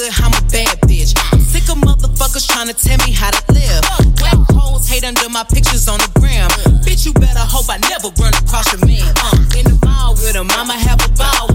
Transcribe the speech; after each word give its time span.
good, 0.00 0.12
I'm 0.24 0.32
a 0.32 0.42
bad 0.48 0.80
bitch. 0.88 1.12
Sick 1.44 1.68
of 1.68 1.76
motherfuckers 1.78 2.48
trying 2.48 2.68
to 2.68 2.74
tell 2.74 2.96
me 3.04 3.12
how 3.12 3.30
to 3.30 3.42
live. 3.52 3.82
Black 4.16 4.40
holes 4.56 4.88
hate 4.88 5.04
under 5.04 5.28
my 5.28 5.44
pictures 5.44 5.88
on 5.88 5.98
the 5.98 6.10
gram. 6.18 6.48
Bitch, 6.84 7.04
you 7.04 7.12
better 7.12 7.44
hope 7.44 7.68
I 7.68 7.76
never 7.92 8.08
run 8.16 8.32
across 8.34 8.72
your 8.72 8.80
man. 8.86 9.12
Uh, 9.20 9.36
in 9.58 9.64
the 9.68 9.78
mall 9.84 10.14
with 10.14 10.34
him, 10.34 10.48
I'ma 10.50 10.74
have 10.74 11.00
a 11.04 11.10
ball 11.20 11.48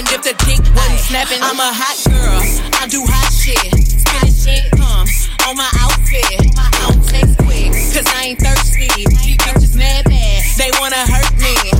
happened 0.00 0.14
if 0.14 0.22
the 0.22 0.44
dick 0.44 0.60
wasn't 0.74 1.00
snapping. 1.00 1.38
I'm 1.42 1.58
a 1.58 1.72
hot 1.72 1.96
girl, 2.08 2.40
I 2.80 2.86
do 2.88 3.04
hot 3.06 3.32
shit. 3.32 3.56
Spinning 3.58 4.34
shit 4.34 4.70
come 4.72 5.06
on 5.48 5.56
my 5.56 5.68
outfit. 5.80 6.24
I 6.56 6.70
don't 6.86 7.02
text 7.08 7.36
quick, 7.38 7.72
cause 7.92 8.06
I 8.14 8.32
ain't 8.32 8.40
thirsty. 8.40 8.88
These 8.96 9.36
bitches 9.36 9.76
mad 9.76 10.04
bad, 10.04 10.44
they 10.56 10.70
wanna 10.80 11.04
hurt 11.06 11.32
me. 11.38 11.79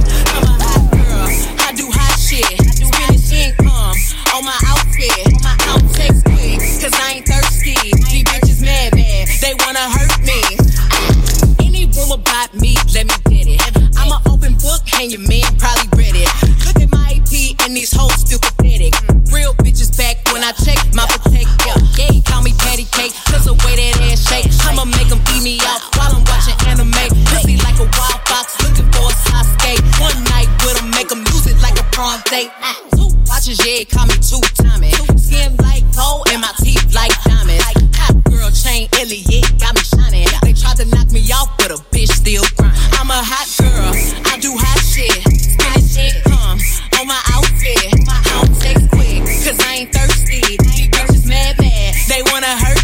A 32.33 32.49
prom 32.49 32.51
date. 32.51 32.51
Two 32.93 33.09
watches, 33.27 33.59
yeah, 33.67 33.85
call 33.85 34.07
me 34.07 34.15
two 34.21 34.41
timing. 34.55 34.93
Skin 35.19 35.57
like 35.59 35.85
gold, 35.95 36.29
and 36.33 36.41
my 36.41 36.53
teeth 36.59 36.95
like 36.95 37.13
diamonds. 37.25 37.65
Hot 37.97 38.25
girl 38.25 38.51
chain, 38.51 38.89
Elliot, 38.99 39.45
got 39.59 39.75
me 39.75 39.83
shining. 39.83 40.27
They 40.43 40.53
tried 40.53 40.77
to 40.79 40.87
knock 40.87 41.11
me 41.13 41.21
off, 41.33 41.57
but 41.59 41.71
a 41.71 41.79
bitch 41.93 42.11
still 42.11 42.45
grind. 42.57 42.77
I'm 42.99 43.11
a 43.11 43.21
hot 43.23 43.49
girl, 43.59 43.93
I 44.33 44.39
do 44.39 44.55
hot 44.57 44.81
shit. 44.83 45.11
Spinning 45.41 45.89
shit 45.89 46.23
come 46.25 46.59
on 47.01 47.07
my 47.07 47.21
outfit. 47.35 47.95
I 48.09 48.23
don't 48.31 48.55
text 48.61 48.89
quick, 48.91 49.23
cause 49.45 49.59
I 49.61 49.85
ain't 49.85 49.93
thirsty. 49.93 50.41
These 50.41 50.89
bitches 50.89 51.27
mad 51.29 51.59
mad, 51.59 51.95
they 52.09 52.23
wanna 52.31 52.55
hurt 52.57 52.80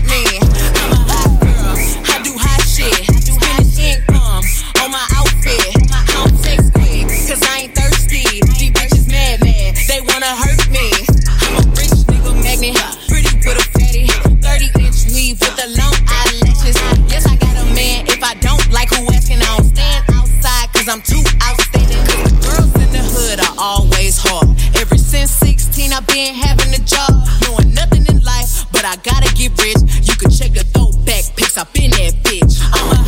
wanna 10.26 10.42
hurt 10.42 10.70
me. 10.70 10.90
I'm 11.38 11.54
a 11.54 11.70
rich 11.78 12.02
nigga 12.10 12.34
magnet, 12.42 12.76
pretty 13.06 13.30
with 13.46 13.58
a 13.58 13.66
fatty. 13.78 14.06
30 14.42 14.82
inch 14.82 15.06
weave 15.14 15.38
with 15.38 15.54
the 15.54 15.68
long 15.78 15.94
eyelashes. 16.08 16.74
Yes, 17.06 17.26
I 17.26 17.36
got 17.36 17.54
a 17.54 17.64
man. 17.74 18.06
If 18.08 18.22
I 18.22 18.34
don't 18.34 18.62
like 18.72 18.90
who 18.90 19.06
asking, 19.14 19.38
I 19.38 19.56
don't 19.56 19.70
stand 19.70 20.04
outside 20.10 20.66
cause 20.74 20.88
I'm 20.88 21.02
too 21.02 21.22
outstanding. 21.46 22.02
Girls 22.42 22.74
in 22.74 22.90
the 22.90 23.02
hood 23.14 23.38
are 23.40 23.54
always 23.58 24.18
hard. 24.18 24.48
Ever 24.74 24.98
since 24.98 25.30
16, 25.30 25.92
I've 25.92 26.06
been 26.06 26.34
having 26.34 26.74
a 26.74 26.82
job. 26.82 27.12
Knowing 27.42 27.72
nothing 27.74 28.06
in 28.06 28.18
life, 28.24 28.66
but 28.72 28.84
I 28.84 28.96
gotta 29.06 29.32
get 29.34 29.54
rich. 29.62 29.78
You 30.02 30.16
can 30.16 30.30
check 30.30 30.52
the 30.52 30.64
throwback 30.74 31.22
pics, 31.36 31.56
I've 31.56 31.72
been 31.72 31.90
that 32.02 32.14
bitch. 32.26 32.58
I'm 32.74 32.98
a 32.98 33.05